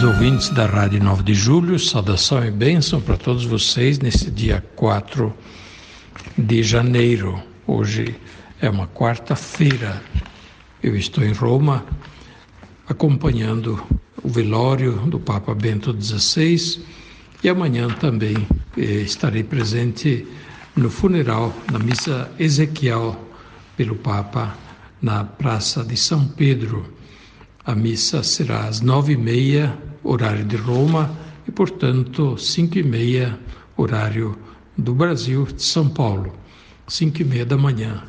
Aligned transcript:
Queridos 0.00 0.18
ouvintes 0.18 0.48
da 0.48 0.64
Rádio 0.64 1.04
9 1.04 1.22
de 1.22 1.34
Julho, 1.34 1.78
saudação 1.78 2.42
e 2.42 2.50
bênção 2.50 3.02
para 3.02 3.18
todos 3.18 3.44
vocês 3.44 3.98
nesse 3.98 4.30
dia 4.30 4.64
4 4.74 5.30
de 6.38 6.62
janeiro. 6.62 7.38
Hoje 7.66 8.16
é 8.62 8.70
uma 8.70 8.88
quarta-feira. 8.88 10.02
Eu 10.82 10.96
estou 10.96 11.22
em 11.22 11.34
Roma 11.34 11.84
acompanhando 12.88 13.78
o 14.22 14.28
velório 14.30 14.92
do 15.00 15.20
Papa 15.20 15.54
Bento 15.54 15.94
XVI 15.94 16.82
e 17.44 17.48
amanhã 17.50 17.86
também 17.88 18.48
eh, 18.78 18.82
estarei 19.02 19.44
presente 19.44 20.26
no 20.74 20.88
funeral, 20.88 21.52
na 21.70 21.78
missa 21.78 22.32
Ezequiel 22.38 23.22
pelo 23.76 23.96
Papa 23.96 24.56
na 25.02 25.24
Praça 25.24 25.84
de 25.84 25.98
São 25.98 26.26
Pedro. 26.26 26.90
A 27.70 27.74
missa 27.76 28.20
será 28.24 28.66
às 28.66 28.80
nove 28.80 29.12
e 29.12 29.16
meia, 29.16 29.78
horário 30.02 30.44
de 30.44 30.56
Roma, 30.56 31.08
e, 31.46 31.52
portanto, 31.52 32.36
cinco 32.36 32.78
e 32.78 32.82
meia, 32.82 33.38
horário 33.76 34.36
do 34.76 34.92
Brasil, 34.92 35.44
de 35.44 35.62
São 35.62 35.88
Paulo, 35.88 36.34
cinco 36.88 37.22
e 37.22 37.24
meia 37.24 37.46
da 37.46 37.56
manhã. 37.56 38.02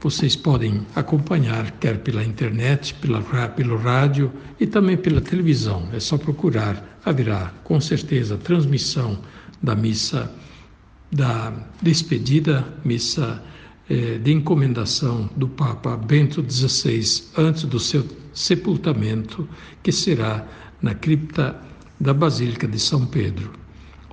Vocês 0.00 0.36
podem 0.36 0.86
acompanhar, 0.94 1.72
quer 1.80 1.98
pela 1.98 2.22
internet, 2.22 2.94
pela, 2.94 3.20
pelo 3.48 3.76
rádio 3.76 4.32
e 4.60 4.68
também 4.68 4.96
pela 4.96 5.20
televisão. 5.20 5.88
É 5.92 5.98
só 5.98 6.16
procurar. 6.16 7.00
Haverá, 7.04 7.52
com 7.64 7.80
certeza, 7.80 8.38
transmissão 8.38 9.18
da 9.60 9.74
missa 9.74 10.32
da 11.10 11.52
despedida, 11.82 12.64
missa 12.84 13.42
de 13.88 14.32
encomendação 14.32 15.30
do 15.34 15.48
Papa 15.48 15.96
Bento 15.96 16.44
XVI 16.46 17.02
antes 17.36 17.64
do 17.64 17.80
seu 17.80 18.04
sepultamento, 18.34 19.48
que 19.82 19.90
será 19.90 20.46
na 20.82 20.94
cripta 20.94 21.58
da 21.98 22.12
Basílica 22.12 22.68
de 22.68 22.78
São 22.78 23.06
Pedro. 23.06 23.50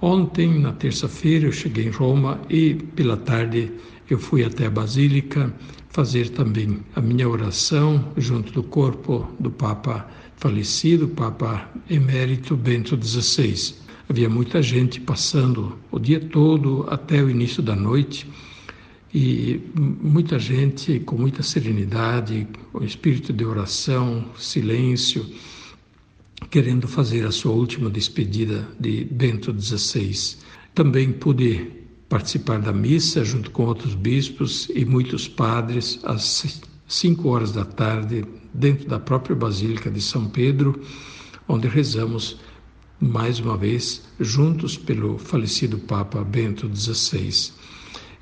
Ontem, 0.01 0.59
na 0.59 0.71
terça-feira, 0.71 1.47
eu 1.47 1.51
cheguei 1.51 1.85
em 1.85 1.89
Roma 1.89 2.39
e, 2.49 2.75
pela 2.95 3.17
tarde, 3.17 3.71
eu 4.09 4.17
fui 4.17 4.43
até 4.43 4.67
a 4.67 4.71
Basílica 4.71 5.53
fazer 5.89 6.29
também 6.29 6.79
a 6.95 7.01
minha 7.01 7.27
oração 7.27 8.11
junto 8.17 8.51
do 8.51 8.63
corpo 8.63 9.27
do 9.39 9.49
Papa 9.49 10.09
falecido, 10.35 11.07
Papa 11.07 11.69
Emérito 11.89 12.55
Bento 12.55 12.99
XVI. 13.01 13.75
Havia 14.09 14.29
muita 14.29 14.61
gente 14.61 14.99
passando 14.99 15.77
o 15.91 15.97
dia 15.97 16.19
todo 16.19 16.85
até 16.89 17.23
o 17.23 17.29
início 17.29 17.63
da 17.63 17.75
noite 17.75 18.27
e 19.17 19.61
muita 19.79 20.37
gente 20.37 20.99
com 20.99 21.15
muita 21.15 21.41
serenidade, 21.41 22.45
com 22.73 22.83
espírito 22.83 23.31
de 23.31 23.45
oração, 23.45 24.25
silêncio, 24.37 25.25
querendo 26.49 26.85
fazer 26.85 27.25
a 27.25 27.31
sua 27.31 27.53
última 27.53 27.89
despedida 27.89 28.67
de 28.77 29.05
Bento 29.05 29.55
XVI. 29.57 30.35
Também 30.73 31.13
pude 31.13 31.65
participar 32.09 32.59
da 32.59 32.73
missa 32.73 33.23
junto 33.23 33.51
com 33.51 33.63
outros 33.63 33.95
bispos 33.95 34.67
e 34.75 34.83
muitos 34.83 35.29
padres 35.29 35.97
às 36.03 36.59
cinco 36.85 37.29
horas 37.29 37.53
da 37.53 37.63
tarde 37.63 38.25
dentro 38.53 38.85
da 38.85 38.99
própria 38.99 39.33
Basílica 39.33 39.89
de 39.89 40.01
São 40.01 40.25
Pedro, 40.25 40.77
onde 41.47 41.69
rezamos 41.69 42.37
mais 42.99 43.39
uma 43.39 43.55
vez 43.55 44.03
juntos 44.19 44.77
pelo 44.77 45.17
falecido 45.17 45.77
Papa 45.77 46.21
Bento 46.21 46.69
XVI. 46.75 47.53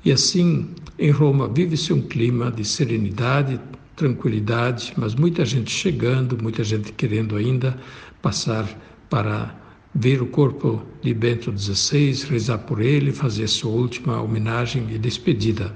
E 0.04 0.12
assim, 0.12 0.68
em 0.98 1.10
Roma, 1.10 1.48
vive-se 1.48 1.92
um 1.92 2.02
clima 2.02 2.50
de 2.50 2.64
serenidade, 2.64 3.58
tranquilidade, 3.96 4.92
mas 4.96 5.14
muita 5.14 5.44
gente 5.44 5.70
chegando, 5.70 6.36
muita 6.42 6.62
gente 6.62 6.92
querendo 6.92 7.36
ainda 7.36 7.78
passar 8.20 8.68
para 9.08 9.54
ver 9.94 10.20
o 10.20 10.26
corpo 10.26 10.82
de 11.00 11.14
Bento 11.14 11.56
XVI, 11.56 12.26
rezar 12.28 12.58
por 12.58 12.80
ele, 12.82 13.12
fazer 13.12 13.46
sua 13.48 13.70
última 13.70 14.20
homenagem 14.20 14.86
e 14.90 14.98
despedida. 14.98 15.74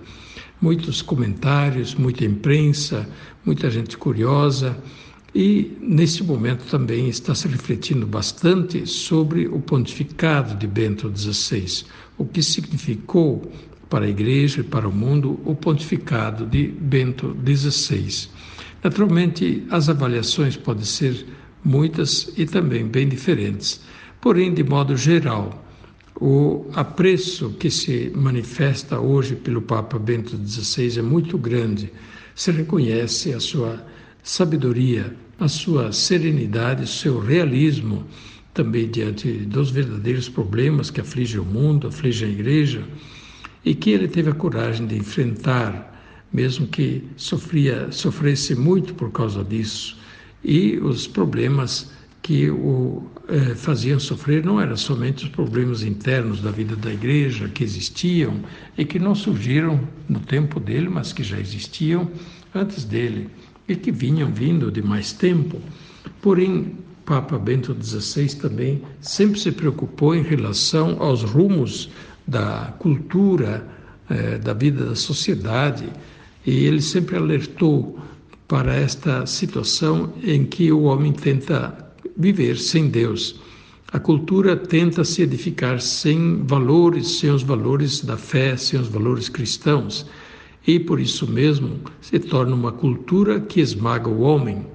Muitos 0.61 1.01
comentários, 1.01 1.95
muita 1.95 2.25
imprensa, 2.25 3.09
muita 3.45 3.71
gente 3.71 3.97
curiosa. 3.97 4.77
E 5.35 5.77
nesse 5.81 6.23
momento 6.23 6.65
também 6.69 7.09
está 7.09 7.35
se 7.35 7.47
refletindo 7.47 8.07
bastante 8.07 8.85
sobre 8.87 9.47
o 9.47 9.61
pontificado 9.61 10.57
de 10.57 10.67
Bento 10.67 11.11
XVI, 11.17 11.85
o 12.17 12.25
que 12.25 12.43
significou 12.43 13.51
para 13.89 14.05
a 14.05 14.09
Igreja 14.09 14.61
e 14.61 14.65
para 14.65 14.89
o 14.89 14.93
mundo 14.93 15.41
o 15.45 15.55
pontificado 15.55 16.47
de 16.47 16.67
Bento 16.67 17.37
XVI. 17.45 18.29
Naturalmente, 18.83 19.65
as 19.71 19.89
avaliações 19.89 20.57
podem 20.57 20.85
ser 20.85 21.27
muitas 21.65 22.33
e 22.37 22.47
também 22.47 22.87
bem 22.87 23.09
diferentes, 23.09 23.81
porém, 24.21 24.53
de 24.53 24.63
modo 24.63 24.97
geral, 24.97 25.65
o 26.21 26.67
apreço 26.75 27.51
que 27.51 27.71
se 27.71 28.11
manifesta 28.15 28.99
hoje 28.99 29.37
pelo 29.37 29.63
Papa 29.63 29.99
Bento 29.99 30.37
XVI 30.37 30.99
é 30.99 31.03
muito 31.03 31.39
grande. 31.39 31.93
Se 32.35 32.51
reconhece 32.51 33.33
a 33.33 33.41
sua 33.41 33.85
sabedoria, 34.23 35.15
a 35.39 35.49
sua 35.49 35.93
serenidade, 35.93 36.83
o 36.85 36.87
seu 36.87 37.21
realismo 37.21 38.05
também 38.53 38.91
diante 38.91 39.31
dos 39.31 39.71
verdadeiros 39.71 40.29
problemas 40.29 40.91
que 40.91 41.01
afligem 41.01 41.39
o 41.39 41.45
mundo, 41.45 41.87
afligem 41.87 42.29
a 42.29 42.33
Igreja 42.33 42.85
e 43.65 43.75
que 43.75 43.91
ele 43.91 44.09
teve 44.09 44.31
a 44.31 44.35
coragem 44.35 44.87
de 44.87 44.97
enfrentar, 44.97 45.95
mesmo 46.33 46.67
que 46.67 47.05
sofria, 47.17 47.91
sofresse 47.91 48.55
muito 48.55 48.95
por 48.95 49.11
causa 49.11 49.43
disso. 49.45 49.97
E 50.45 50.79
os 50.79 51.07
problemas 51.07 51.91
que 52.23 52.51
o 52.51 53.05
eh, 53.29 53.55
faziam 53.55 53.99
sofrer 53.99 54.45
não 54.45 54.61
eram 54.61 54.77
somente 54.77 55.25
os 55.25 55.31
problemas 55.31 55.83
internos 55.83 56.41
da 56.41 56.51
vida 56.51 56.77
da 56.77 56.93
igreja 56.93 57.49
que 57.49 57.65
existiam 57.65 58.41
e 58.77 58.85
que 58.85 58.99
não 58.99 59.15
surgiram 59.15 59.81
no 60.09 60.21
tempo 60.21 60.61
dele, 60.61 60.89
mas 60.89 61.13
que 61.13 61.23
já 61.23 61.39
existiam 61.39 62.11
antes 62.55 62.85
dele 62.85 63.29
e 63.69 63.77
que 63.77 63.93
vinham 63.93 64.33
vindo 64.33 64.71
de 64.71 64.83
mais 64.83 65.13
tempo. 65.13 65.61
Porém, 66.21 66.77
Papa 67.05 67.39
Bento 67.39 67.75
XVI 67.81 68.35
também 68.37 68.83
sempre 69.01 69.41
se 69.41 69.51
preocupou 69.51 70.15
em 70.15 70.23
relação 70.23 70.97
aos 71.01 71.23
rumos 71.23 71.89
da 72.29 72.75
cultura, 72.79 73.67
eh, 74.11 74.37
da 74.37 74.53
vida 74.53 74.85
da 74.85 74.95
sociedade, 74.95 75.89
e 76.47 76.67
ele 76.67 76.83
sempre 76.83 77.17
alertou 77.17 77.99
para 78.47 78.75
esta 78.75 79.25
situação 79.25 80.13
em 80.23 80.45
que 80.45 80.71
o 80.71 80.83
homem 80.83 81.13
tenta 81.13 81.91
viver 82.17 82.59
sem 82.59 82.89
Deus. 82.89 83.41
A 83.91 83.99
cultura 83.99 84.55
tenta 84.55 85.05
se 85.05 85.23
edificar 85.23 85.81
sem 85.81 86.45
valores, 86.45 87.19
sem 87.19 87.31
os 87.31 87.43
valores 87.43 88.03
da 88.03 88.19
fé, 88.19 88.57
sem 88.59 88.79
os 88.79 88.89
valores 88.89 89.31
cristãos, 89.31 90.05
e 90.67 90.79
por 90.79 91.01
isso 91.01 91.27
mesmo 91.27 91.81
se 92.03 92.19
torna 92.19 92.55
uma 92.55 92.73
cultura 92.73 93.41
que 93.41 93.61
esmaga 93.61 94.11
o 94.11 94.21
homem. 94.21 94.67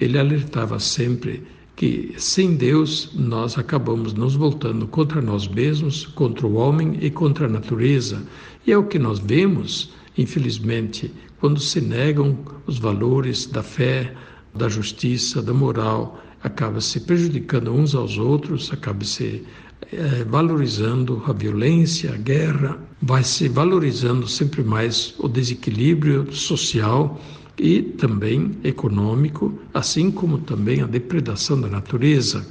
Ele 0.00 0.16
alertava 0.16 0.78
sempre 0.78 1.42
que 1.80 2.12
sem 2.18 2.56
Deus 2.56 3.08
nós 3.14 3.56
acabamos 3.56 4.12
nos 4.12 4.34
voltando 4.34 4.86
contra 4.86 5.22
nós 5.22 5.48
mesmos, 5.48 6.04
contra 6.04 6.46
o 6.46 6.52
homem 6.52 6.98
e 7.00 7.08
contra 7.08 7.46
a 7.46 7.48
natureza. 7.48 8.22
E 8.66 8.72
é 8.72 8.76
o 8.76 8.84
que 8.84 8.98
nós 8.98 9.18
vemos, 9.18 9.90
infelizmente, 10.18 11.10
quando 11.40 11.58
se 11.58 11.80
negam 11.80 12.38
os 12.66 12.78
valores 12.78 13.46
da 13.46 13.62
fé, 13.62 14.14
da 14.54 14.68
justiça, 14.68 15.40
da 15.40 15.54
moral, 15.54 16.22
acaba 16.42 16.82
se 16.82 17.00
prejudicando 17.00 17.72
uns 17.72 17.94
aos 17.94 18.18
outros, 18.18 18.70
acaba 18.70 19.02
se 19.02 19.42
é, 19.90 20.22
valorizando 20.24 21.22
a 21.26 21.32
violência, 21.32 22.12
a 22.12 22.18
guerra, 22.18 22.78
vai 23.00 23.24
se 23.24 23.48
valorizando 23.48 24.28
sempre 24.28 24.62
mais 24.62 25.14
o 25.18 25.26
desequilíbrio 25.26 26.30
social 26.30 27.18
e 27.60 27.82
também 27.82 28.52
econômico, 28.64 29.52
assim 29.74 30.10
como 30.10 30.38
também 30.38 30.80
a 30.80 30.86
depredação 30.86 31.60
da 31.60 31.68
natureza. 31.68 32.46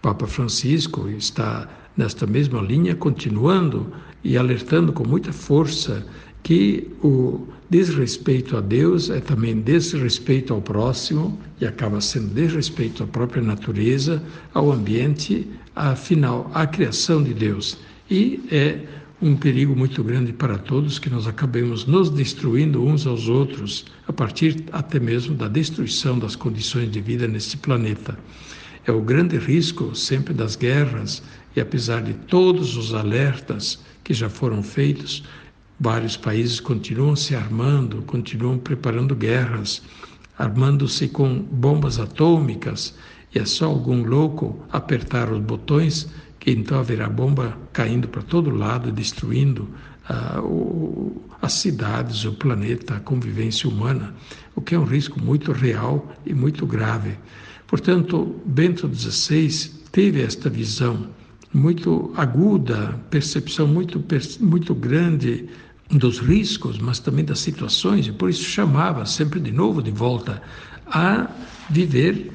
Papa 0.00 0.28
Francisco 0.28 1.08
está 1.08 1.68
nesta 1.96 2.24
mesma 2.24 2.62
linha, 2.62 2.94
continuando 2.94 3.92
e 4.22 4.38
alertando 4.38 4.92
com 4.92 5.06
muita 5.06 5.32
força 5.32 6.06
que 6.44 6.88
o 7.02 7.48
desrespeito 7.68 8.56
a 8.56 8.60
Deus 8.60 9.10
é 9.10 9.18
também 9.18 9.60
desrespeito 9.60 10.54
ao 10.54 10.62
próximo 10.62 11.36
e 11.60 11.66
acaba 11.66 12.00
sendo 12.00 12.32
desrespeito 12.32 13.02
à 13.02 13.06
própria 13.08 13.42
natureza, 13.42 14.22
ao 14.52 14.70
ambiente, 14.70 15.50
afinal, 15.74 16.48
à 16.54 16.64
criação 16.64 17.24
de 17.24 17.34
Deus. 17.34 17.76
E 18.08 18.40
é 18.52 18.78
um 19.24 19.34
perigo 19.34 19.74
muito 19.74 20.04
grande 20.04 20.34
para 20.34 20.58
todos 20.58 20.98
que 20.98 21.08
nós 21.08 21.26
acabemos 21.26 21.86
nos 21.86 22.10
destruindo 22.10 22.84
uns 22.84 23.06
aos 23.06 23.26
outros, 23.26 23.86
a 24.06 24.12
partir 24.12 24.64
até 24.70 25.00
mesmo 25.00 25.34
da 25.34 25.48
destruição 25.48 26.18
das 26.18 26.36
condições 26.36 26.90
de 26.90 27.00
vida 27.00 27.26
neste 27.26 27.56
planeta. 27.56 28.18
É 28.86 28.92
o 28.92 29.00
grande 29.00 29.38
risco 29.38 29.94
sempre 29.94 30.34
das 30.34 30.56
guerras, 30.56 31.22
e 31.56 31.60
apesar 31.60 32.02
de 32.02 32.12
todos 32.12 32.76
os 32.76 32.92
alertas 32.92 33.82
que 34.04 34.12
já 34.12 34.28
foram 34.28 34.62
feitos, 34.62 35.24
vários 35.80 36.18
países 36.18 36.60
continuam 36.60 37.16
se 37.16 37.34
armando, 37.34 38.02
continuam 38.02 38.58
preparando 38.58 39.16
guerras, 39.16 39.80
armando-se 40.38 41.08
com 41.08 41.38
bombas 41.38 41.98
atômicas, 41.98 42.94
e 43.34 43.38
é 43.38 43.46
só 43.46 43.64
algum 43.64 44.04
louco 44.04 44.62
apertar 44.70 45.32
os 45.32 45.40
botões 45.40 46.10
que 46.44 46.50
então 46.50 46.78
haverá 46.78 47.08
bomba 47.08 47.56
caindo 47.72 48.06
para 48.06 48.20
todo 48.20 48.54
lado, 48.54 48.92
destruindo 48.92 49.66
uh, 50.10 50.42
o, 50.42 51.24
as 51.40 51.54
cidades, 51.54 52.26
o 52.26 52.34
planeta, 52.34 52.96
a 52.96 53.00
convivência 53.00 53.66
humana, 53.66 54.14
o 54.54 54.60
que 54.60 54.74
é 54.74 54.78
um 54.78 54.84
risco 54.84 55.18
muito 55.18 55.52
real 55.52 56.14
e 56.26 56.34
muito 56.34 56.66
grave. 56.66 57.16
Portanto, 57.66 58.38
Bento 58.44 58.94
XVI 58.94 59.70
teve 59.90 60.20
esta 60.20 60.50
visão 60.50 61.08
muito 61.50 62.12
aguda, 62.14 63.00
percepção 63.08 63.66
muito, 63.66 64.04
muito 64.38 64.74
grande 64.74 65.48
dos 65.90 66.18
riscos, 66.18 66.78
mas 66.78 66.98
também 66.98 67.24
das 67.24 67.38
situações, 67.38 68.06
e 68.06 68.12
por 68.12 68.28
isso 68.28 68.44
chamava 68.44 69.06
sempre 69.06 69.40
de 69.40 69.50
novo 69.50 69.82
de 69.82 69.90
volta 69.90 70.42
a 70.86 71.26
viver 71.70 72.30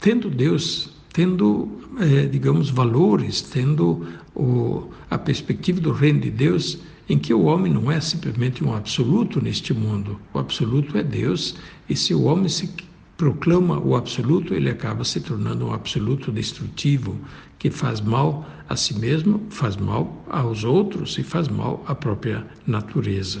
tendo 0.00 0.28
Deus 0.28 0.95
tendo, 1.16 1.66
eh, 1.98 2.26
digamos, 2.26 2.68
valores, 2.68 3.40
tendo 3.40 4.06
o, 4.34 4.90
a 5.08 5.16
perspectiva 5.16 5.80
do 5.80 5.90
reino 5.90 6.20
de 6.20 6.30
Deus, 6.30 6.78
em 7.08 7.18
que 7.18 7.32
o 7.32 7.44
homem 7.44 7.72
não 7.72 7.90
é 7.90 7.98
simplesmente 8.02 8.62
um 8.62 8.74
absoluto 8.74 9.42
neste 9.42 9.72
mundo. 9.72 10.20
O 10.34 10.38
absoluto 10.38 10.98
é 10.98 11.02
Deus, 11.02 11.56
e 11.88 11.96
se 11.96 12.12
o 12.12 12.24
homem 12.24 12.50
se 12.50 12.68
proclama 13.16 13.78
o 13.78 13.96
absoluto, 13.96 14.52
ele 14.52 14.68
acaba 14.68 15.04
se 15.04 15.18
tornando 15.22 15.64
um 15.64 15.72
absoluto 15.72 16.30
destrutivo, 16.30 17.16
que 17.58 17.70
faz 17.70 17.98
mal 17.98 18.46
a 18.68 18.76
si 18.76 18.98
mesmo, 18.98 19.40
faz 19.48 19.74
mal 19.74 20.22
aos 20.28 20.64
outros 20.64 21.16
e 21.16 21.22
faz 21.22 21.48
mal 21.48 21.82
à 21.86 21.94
própria 21.94 22.46
natureza. 22.66 23.40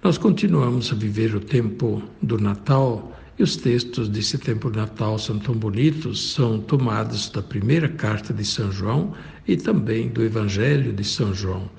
Nós 0.00 0.16
continuamos 0.16 0.92
a 0.92 0.94
viver 0.94 1.34
o 1.34 1.40
tempo 1.40 2.00
do 2.22 2.38
Natal 2.38 3.17
e 3.38 3.42
os 3.42 3.56
textos 3.56 4.08
desse 4.08 4.36
tempo 4.36 4.68
Natal 4.68 5.18
são 5.18 5.38
tão 5.38 5.54
bonitos, 5.54 6.32
são 6.32 6.58
tomados 6.58 7.30
da 7.30 7.40
primeira 7.40 7.88
carta 7.88 8.34
de 8.34 8.44
São 8.44 8.72
João 8.72 9.14
e 9.46 9.56
também 9.56 10.08
do 10.08 10.24
Evangelho 10.24 10.92
de 10.92 11.04
São 11.04 11.32
João. 11.32 11.70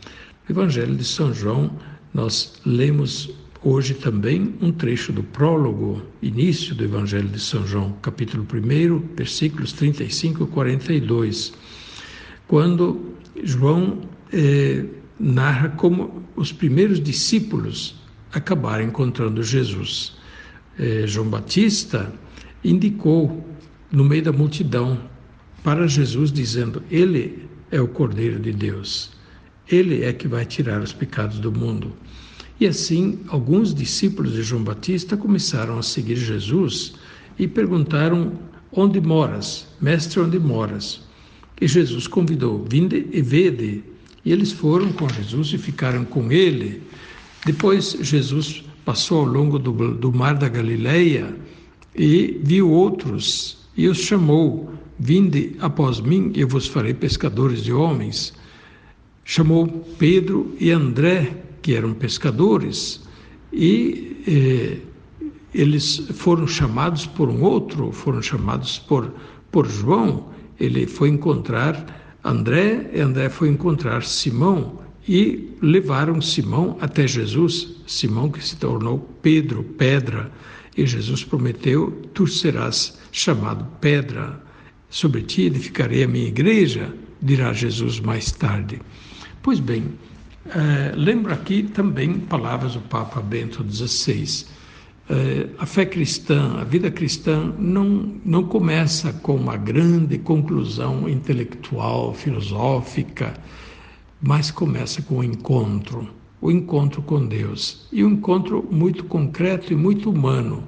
No 0.47 0.53
Evangelho 0.53 0.95
de 0.95 1.03
São 1.03 1.33
João, 1.33 1.77
nós 2.13 2.53
lemos 2.65 3.29
hoje 3.61 3.93
também 3.93 4.55
um 4.61 4.71
trecho 4.71 5.11
do 5.11 5.21
prólogo, 5.21 6.01
início 6.21 6.73
do 6.73 6.85
Evangelho 6.85 7.27
de 7.27 7.39
São 7.39 7.67
João, 7.67 7.91
capítulo 8.01 8.47
1, 8.51 9.15
versículos 9.17 9.73
35 9.73 10.45
e 10.45 10.47
42, 10.47 11.51
quando 12.47 13.13
João 13.43 13.99
eh, 14.31 14.85
narra 15.19 15.69
como 15.69 16.23
os 16.37 16.53
primeiros 16.53 17.01
discípulos 17.01 17.95
acabaram 18.31 18.85
encontrando 18.85 19.43
Jesus 19.43 20.17
eh, 20.79 21.05
João 21.05 21.27
Batista 21.27 22.11
indicou 22.63 23.45
no 23.91 24.03
meio 24.03 24.23
da 24.23 24.31
multidão 24.31 24.97
para 25.63 25.87
Jesus, 25.87 26.31
dizendo: 26.31 26.81
Ele 26.89 27.47
é 27.69 27.81
o 27.81 27.87
Cordeiro 27.87 28.39
de 28.39 28.53
Deus, 28.53 29.11
ele 29.67 30.03
é 30.03 30.13
que 30.13 30.27
vai 30.27 30.45
tirar 30.45 30.81
os 30.81 30.93
pecados 30.93 31.39
do 31.39 31.51
mundo. 31.51 31.93
E 32.59 32.67
assim, 32.67 33.19
alguns 33.27 33.73
discípulos 33.73 34.33
de 34.33 34.41
João 34.41 34.63
Batista 34.63 35.15
começaram 35.15 35.77
a 35.77 35.83
seguir 35.83 36.15
Jesus 36.15 36.93
e 37.37 37.47
perguntaram: 37.47 38.33
Onde 38.71 38.99
moras? 39.01 39.67
Mestre, 39.81 40.19
onde 40.19 40.39
moras? 40.39 41.01
E 41.59 41.67
Jesus 41.67 42.07
convidou: 42.07 42.65
Vinde 42.69 43.07
e 43.11 43.21
vede. 43.21 43.83
E 44.25 44.31
eles 44.31 44.51
foram 44.51 44.91
com 44.91 45.07
Jesus 45.07 45.53
e 45.53 45.57
ficaram 45.57 46.03
com 46.03 46.31
ele. 46.31 46.83
Depois, 47.45 47.97
Jesus 48.01 48.63
passou 48.89 49.19
ao 49.19 49.25
longo 49.27 49.59
do, 49.59 49.93
do 49.93 50.11
mar 50.11 50.33
da 50.33 50.49
Galileia 50.49 51.35
e 51.95 52.39
viu 52.43 52.71
outros 52.71 53.59
e 53.77 53.87
os 53.87 53.99
chamou: 53.99 54.73
Vinde 54.97 55.55
após 55.59 55.99
mim, 55.99 56.31
eu 56.35 56.47
vos 56.47 56.65
farei 56.65 56.95
pescadores 56.95 57.63
de 57.63 57.71
homens. 57.71 58.33
Chamou 59.23 59.67
Pedro 59.99 60.55
e 60.59 60.71
André, 60.71 61.31
que 61.61 61.75
eram 61.75 61.93
pescadores, 61.93 63.07
e 63.53 64.23
eh, 64.27 64.77
eles 65.53 66.07
foram 66.15 66.47
chamados 66.47 67.05
por 67.05 67.29
um 67.29 67.43
outro, 67.43 67.91
foram 67.91 68.23
chamados 68.23 68.79
por, 68.79 69.13
por 69.51 69.67
João. 69.67 70.29
Ele 70.59 70.87
foi 70.87 71.09
encontrar 71.09 72.17
André, 72.23 72.89
André 72.99 73.29
foi 73.29 73.49
encontrar 73.49 74.01
Simão, 74.01 74.79
e 75.09 75.57
levaram 75.59 76.21
Simão 76.21 76.77
até 76.79 77.07
Jesus, 77.07 77.77
Simão 77.87 78.29
que 78.29 78.45
se 78.45 78.55
tornou 78.55 78.99
Pedro, 79.23 79.63
pedra, 79.63 80.31
e 80.77 80.85
Jesus 80.85 81.23
prometeu: 81.23 81.89
Tu 82.13 82.27
serás 82.27 82.95
chamado 83.11 83.65
pedra, 83.81 84.39
sobre 84.87 85.23
ti 85.23 85.47
edificarei 85.47 86.03
a 86.03 86.07
minha 86.07 86.27
igreja, 86.27 86.93
dirá 87.19 87.51
Jesus 87.53 87.99
mais 87.99 88.31
tarde. 88.31 88.79
Pois 89.41 89.59
bem, 89.59 89.85
eh, 90.45 90.93
lembro 90.95 91.33
aqui 91.33 91.63
também 91.63 92.19
palavras 92.19 92.73
do 92.73 92.81
Papa 92.81 93.19
Bento 93.19 93.65
XVI. 93.67 94.45
Eh, 95.09 95.47
a 95.57 95.65
fé 95.65 95.87
cristã, 95.87 96.59
a 96.59 96.63
vida 96.63 96.91
cristã, 96.91 97.51
não, 97.57 98.13
não 98.23 98.43
começa 98.43 99.11
com 99.11 99.35
uma 99.35 99.57
grande 99.57 100.19
conclusão 100.19 101.09
intelectual, 101.09 102.13
filosófica, 102.13 103.33
mas 104.21 104.51
começa 104.51 105.01
com 105.01 105.19
o 105.19 105.23
encontro, 105.23 106.09
o 106.41 106.51
encontro 106.51 107.01
com 107.01 107.25
Deus. 107.25 107.87
E 107.91 108.03
um 108.03 108.11
encontro 108.11 108.67
muito 108.69 109.05
concreto 109.05 109.71
e 109.71 109.75
muito 109.75 110.09
humano, 110.09 110.63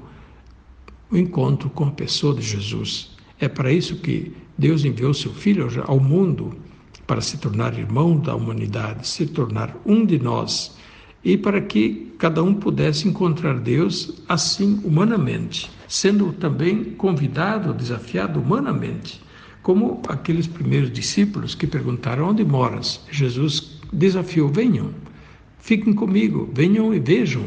o 1.10 1.18
encontro 1.18 1.70
com 1.70 1.86
a 1.86 1.92
pessoa 1.92 2.34
de 2.34 2.42
Jesus. 2.42 3.12
É 3.40 3.48
para 3.48 3.72
isso 3.72 3.98
que 3.98 4.32
Deus 4.58 4.86
enviou 4.86 5.14
seu 5.14 5.34
Filho 5.34 5.68
ao 5.86 6.00
mundo, 6.00 6.56
para 7.06 7.20
se 7.20 7.38
tornar 7.38 7.78
irmão 7.78 8.18
da 8.18 8.36
humanidade, 8.36 9.08
se 9.08 9.26
tornar 9.26 9.76
um 9.86 10.06
de 10.06 10.18
nós, 10.18 10.78
e 11.24 11.38
para 11.38 11.60
que 11.60 12.14
cada 12.18 12.42
um 12.42 12.54
pudesse 12.54 13.08
encontrar 13.08 13.60
Deus 13.60 14.22
assim 14.30 14.80
humanamente, 14.84 15.70
sendo 15.88 16.32
também 16.34 16.84
convidado, 16.84 17.74
desafiado 17.74 18.40
humanamente 18.40 19.22
como 19.62 20.02
aqueles 20.08 20.48
primeiros 20.48 20.92
discípulos 20.92 21.56
que 21.56 21.68
perguntaram: 21.68 22.30
Onde 22.30 22.44
moras? 22.44 23.02
Jesus 23.12 23.80
desafiou: 23.94 24.50
Venham, 24.50 24.94
fiquem 25.60 25.94
comigo, 25.94 26.50
venham 26.54 26.94
e 26.94 27.00
vejam. 27.00 27.46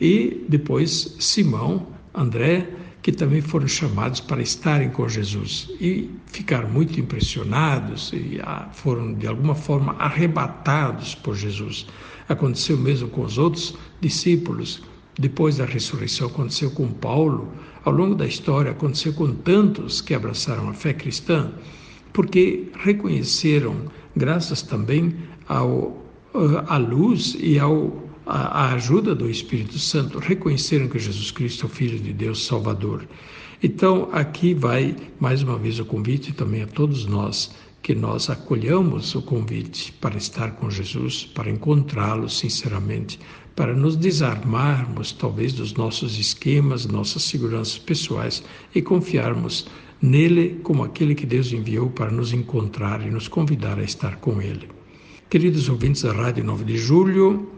E 0.00 0.44
depois 0.48 1.16
Simão, 1.18 1.88
André, 2.14 2.68
que 3.02 3.12
também 3.12 3.40
foram 3.40 3.66
chamados 3.66 4.20
para 4.20 4.42
estarem 4.42 4.90
com 4.90 5.08
Jesus 5.08 5.68
e 5.80 6.10
ficaram 6.26 6.68
muito 6.68 6.98
impressionados 7.00 8.12
e 8.12 8.38
ah, 8.42 8.68
foram 8.72 9.14
de 9.14 9.26
alguma 9.26 9.54
forma 9.54 9.94
arrebatados 9.98 11.14
por 11.14 11.34
Jesus. 11.34 11.86
Aconteceu 12.28 12.76
mesmo 12.76 13.08
com 13.08 13.22
os 13.22 13.38
outros 13.38 13.74
discípulos. 14.00 14.82
Depois 15.20 15.58
da 15.58 15.66
ressurreição 15.66 16.28
aconteceu 16.28 16.70
com 16.70 16.88
Paulo, 16.88 17.52
ao 17.84 17.92
longo 17.92 18.14
da 18.14 18.26
história 18.26 18.70
aconteceu 18.70 19.12
com 19.12 19.30
tantos 19.34 20.00
que 20.00 20.14
abraçaram 20.14 20.70
a 20.70 20.72
fé 20.72 20.94
cristã, 20.94 21.52
porque 22.10 22.68
reconheceram, 22.82 23.76
graças 24.16 24.62
também 24.62 25.14
ao, 25.46 26.02
à 26.66 26.78
luz 26.78 27.36
e 27.38 27.58
ao, 27.58 28.02
à 28.24 28.72
ajuda 28.72 29.14
do 29.14 29.28
Espírito 29.28 29.78
Santo, 29.78 30.18
reconheceram 30.18 30.88
que 30.88 30.98
Jesus 30.98 31.30
Cristo 31.30 31.66
é 31.66 31.68
o 31.68 31.70
Filho 31.70 32.00
de 32.00 32.14
Deus 32.14 32.46
Salvador. 32.46 33.06
Então, 33.62 34.08
aqui 34.12 34.54
vai 34.54 34.96
mais 35.20 35.42
uma 35.42 35.58
vez 35.58 35.78
o 35.78 35.84
convite 35.84 36.32
também 36.32 36.62
a 36.62 36.66
todos 36.66 37.04
nós 37.04 37.54
que 37.82 37.94
nós 37.94 38.28
acolhamos 38.28 39.14
o 39.14 39.22
convite 39.22 39.92
para 39.92 40.16
estar 40.16 40.52
com 40.52 40.70
Jesus, 40.70 41.24
para 41.24 41.50
encontrá-lo 41.50 42.28
sinceramente, 42.28 43.18
para 43.60 43.74
nos 43.74 43.94
desarmarmos 43.94 45.12
talvez 45.12 45.52
dos 45.52 45.74
nossos 45.74 46.18
esquemas, 46.18 46.86
nossas 46.86 47.24
seguranças 47.24 47.76
pessoais 47.76 48.42
e 48.74 48.80
confiarmos 48.80 49.66
nele 50.00 50.58
como 50.62 50.82
aquele 50.82 51.14
que 51.14 51.26
Deus 51.26 51.52
enviou 51.52 51.90
para 51.90 52.10
nos 52.10 52.32
encontrar 52.32 53.06
e 53.06 53.10
nos 53.10 53.28
convidar 53.28 53.78
a 53.78 53.82
estar 53.82 54.16
com 54.16 54.40
ele. 54.40 54.66
Queridos 55.28 55.68
ouvintes 55.68 56.00
da 56.00 56.10
Rádio 56.10 56.42
9 56.42 56.64
de 56.64 56.78
Julho, 56.78 57.50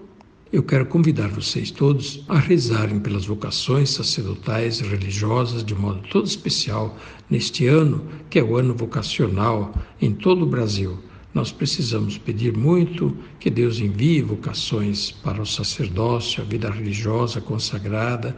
eu 0.52 0.64
quero 0.64 0.86
convidar 0.86 1.28
vocês 1.28 1.70
todos 1.70 2.24
a 2.28 2.36
rezarem 2.36 2.98
pelas 2.98 3.26
vocações 3.26 3.90
sacerdotais 3.90 4.80
e 4.80 4.82
religiosas 4.82 5.64
de 5.64 5.76
modo 5.76 6.00
todo 6.10 6.26
especial 6.26 6.98
neste 7.30 7.68
ano, 7.68 8.04
que 8.28 8.40
é 8.40 8.42
o 8.42 8.56
ano 8.56 8.74
vocacional 8.74 9.72
em 10.00 10.12
todo 10.12 10.42
o 10.42 10.48
Brasil. 10.48 10.98
Nós 11.34 11.50
precisamos 11.50 12.18
pedir 12.18 12.54
muito 12.54 13.16
que 13.40 13.48
Deus 13.48 13.80
envie 13.80 14.20
vocações 14.20 15.10
para 15.10 15.40
o 15.40 15.46
sacerdócio, 15.46 16.42
a 16.42 16.46
vida 16.46 16.70
religiosa 16.70 17.40
consagrada, 17.40 18.36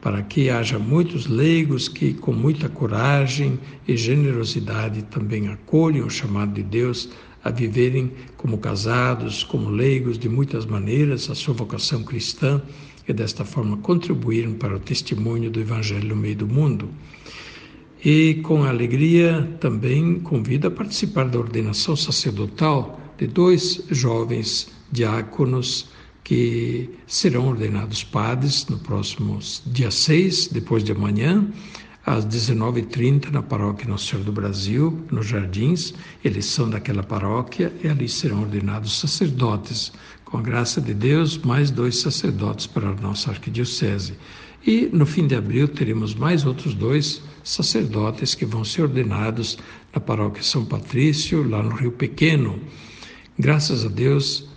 para 0.00 0.22
que 0.22 0.48
haja 0.48 0.78
muitos 0.78 1.26
leigos 1.26 1.88
que, 1.88 2.14
com 2.14 2.32
muita 2.32 2.68
coragem 2.68 3.58
e 3.88 3.96
generosidade, 3.96 5.02
também 5.02 5.48
acolham 5.48 6.06
o 6.06 6.10
chamado 6.10 6.54
de 6.54 6.62
Deus 6.62 7.08
a 7.42 7.50
viverem 7.50 8.12
como 8.36 8.58
casados, 8.58 9.42
como 9.42 9.68
leigos, 9.68 10.16
de 10.16 10.28
muitas 10.28 10.64
maneiras, 10.64 11.28
a 11.28 11.34
sua 11.34 11.54
vocação 11.54 12.04
cristã 12.04 12.62
e 13.08 13.12
desta 13.12 13.44
forma 13.44 13.76
contribuírem 13.78 14.54
para 14.54 14.76
o 14.76 14.80
testemunho 14.80 15.50
do 15.50 15.60
Evangelho 15.60 16.08
no 16.08 16.16
meio 16.16 16.36
do 16.36 16.46
mundo. 16.46 16.88
E 18.04 18.34
com 18.42 18.64
alegria 18.64 19.56
também 19.58 20.20
convido 20.20 20.68
a 20.68 20.70
participar 20.70 21.28
da 21.28 21.38
ordenação 21.38 21.96
sacerdotal 21.96 23.00
de 23.18 23.26
dois 23.26 23.82
jovens 23.90 24.68
diáconos 24.92 25.88
que 26.22 26.90
serão 27.06 27.48
ordenados 27.48 28.02
padres 28.02 28.66
no 28.66 28.78
próximo 28.78 29.38
dia 29.64 29.90
6, 29.90 30.48
depois 30.48 30.82
de 30.82 30.92
amanhã, 30.92 31.48
às 32.04 32.26
19h30 32.26 33.30
na 33.30 33.42
paróquia 33.42 33.88
Nossa 33.88 34.06
Senhora 34.06 34.24
do 34.24 34.32
Brasil, 34.32 35.00
nos 35.10 35.26
Jardins. 35.26 35.94
Eles 36.24 36.46
são 36.46 36.68
daquela 36.68 37.02
paróquia 37.02 37.72
e 37.82 37.88
ali 37.88 38.08
serão 38.08 38.42
ordenados 38.42 38.98
sacerdotes. 38.98 39.92
Com 40.24 40.38
a 40.38 40.42
graça 40.42 40.80
de 40.80 40.92
Deus, 40.92 41.38
mais 41.38 41.70
dois 41.70 42.00
sacerdotes 42.00 42.66
para 42.66 42.88
a 42.88 42.94
nossa 42.94 43.30
arquidiocese. 43.30 44.14
E 44.66 44.88
no 44.92 45.06
fim 45.06 45.28
de 45.28 45.36
abril 45.36 45.68
teremos 45.68 46.14
mais 46.14 46.44
outros 46.44 46.74
dois 46.74 47.22
que 48.36 48.44
vão 48.44 48.64
ser 48.64 48.82
ordenados 48.82 49.56
na 49.94 50.00
paróquia 50.00 50.42
São 50.42 50.64
Patrício, 50.64 51.48
lá 51.48 51.62
no 51.62 51.74
Rio 51.74 51.92
Pequeno. 51.92 52.58
Graças 53.38 53.84
a 53.84 53.88
Deus, 53.88 54.48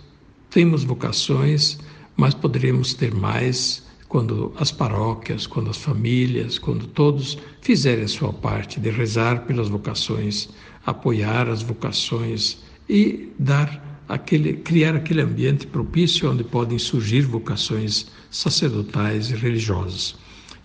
temos 0.50 0.82
vocações, 0.82 1.78
mas 2.16 2.34
poderemos 2.34 2.92
ter 2.92 3.14
mais 3.14 3.88
quando 4.08 4.52
as 4.58 4.72
paróquias, 4.72 5.46
quando 5.46 5.70
as 5.70 5.76
famílias, 5.76 6.58
quando 6.58 6.88
todos 6.88 7.38
fizerem 7.60 8.04
a 8.04 8.08
sua 8.08 8.32
parte 8.32 8.80
de 8.80 8.90
rezar 8.90 9.46
pelas 9.46 9.68
vocações, 9.68 10.48
apoiar 10.84 11.48
as 11.48 11.62
vocações 11.62 12.58
e 12.88 13.28
dar 13.38 14.02
aquele, 14.08 14.54
criar 14.54 14.96
aquele 14.96 15.20
ambiente 15.22 15.64
propício 15.64 16.28
onde 16.28 16.42
podem 16.42 16.76
surgir 16.76 17.22
vocações 17.22 18.08
sacerdotais 18.28 19.30
e 19.30 19.36
religiosas. 19.36 20.16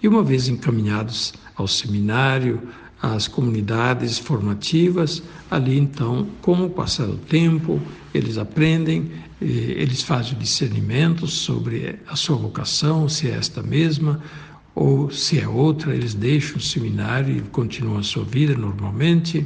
E 0.05 0.07
uma 0.07 0.21
vez 0.21 0.47
encaminhados 0.47 1.33
ao 1.55 1.67
seminário, 1.67 2.61
às 3.01 3.27
comunidades 3.27 4.19
formativas, 4.19 5.23
ali 5.49 5.79
então, 5.79 6.27
com 6.43 6.63
o 6.63 6.69
passar 6.69 7.07
do 7.07 7.17
tempo, 7.17 7.81
eles 8.13 8.37
aprendem 8.37 9.09
eles 9.41 10.03
fazem 10.03 10.33
o 10.33 10.35
discernimento 10.35 11.25
sobre 11.25 11.95
a 12.07 12.15
sua 12.15 12.35
vocação, 12.35 13.09
se 13.09 13.27
é 13.27 13.31
esta 13.31 13.63
mesma 13.63 14.21
ou 14.75 15.09
se 15.09 15.39
é 15.39 15.47
outra, 15.47 15.95
eles 15.95 16.13
deixam 16.13 16.57
o 16.57 16.61
seminário 16.61 17.37
e 17.37 17.41
continuam 17.41 17.97
a 17.97 18.03
sua 18.03 18.23
vida 18.23 18.55
normalmente 18.55 19.43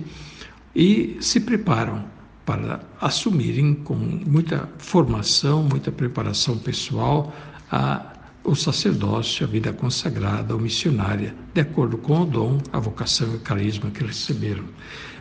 e 0.75 1.15
se 1.21 1.39
preparam 1.39 2.03
para 2.45 2.81
assumirem 2.99 3.75
com 3.75 3.95
muita 3.95 4.69
formação, 4.77 5.63
muita 5.63 5.89
preparação 5.89 6.57
pessoal 6.57 7.33
a 7.71 8.18
o 8.43 8.55
sacerdócio, 8.55 9.45
a 9.45 9.49
vida 9.49 9.73
consagrada 9.73 10.53
ou 10.53 10.59
missionária, 10.59 11.35
de 11.53 11.61
acordo 11.61 11.97
com 11.97 12.21
o 12.21 12.25
dom, 12.25 12.57
a 12.71 12.79
vocação 12.79 13.31
e 13.31 13.35
o 13.35 13.39
carisma 13.39 13.91
que 13.91 14.03
receberam. 14.03 14.63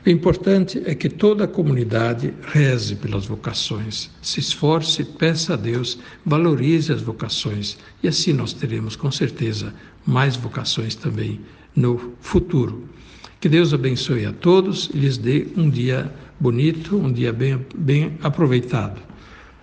O 0.07 0.09
importante 0.09 0.81
é 0.87 0.95
que 0.95 1.09
toda 1.09 1.45
a 1.45 1.49
comunidade 1.49 2.33
reze 2.53 2.95
pelas 2.97 3.27
vocações, 3.27 4.11
se 4.23 4.41
esforce, 4.41 5.05
peça 5.05 5.55
a 5.55 5.57
Deus, 5.57 5.99
valorize 6.25 6.93
as 6.93 7.03
vocações 7.03 7.77
e 8.03 8.09
assim 8.09 8.33
nós 8.33 8.53
teremos 8.53 8.97
com 8.97 9.11
certeza 9.11 9.75
mais 10.07 10.37
vocações 10.37 10.95
também 10.95 11.41
no 11.75 12.15
futuro. 12.21 12.89
Que 13.41 13.49
Deus 13.49 13.75
abençoe 13.75 14.25
a 14.25 14.33
todos 14.33 14.91
e 14.95 14.99
lhes 14.99 15.19
dê 15.19 15.49
um 15.57 15.69
dia 15.69 16.13
bonito, 16.41 16.97
um 16.97 17.13
dia 17.13 17.33
bem, 17.33 17.65
bem 17.77 18.17
aproveitado. 18.23 19.01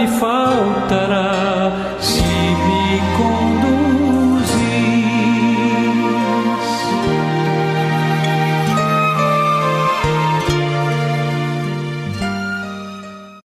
me 0.00 0.08
faltará. 0.08 1.96
Se 2.00 2.22
me 2.66 3.39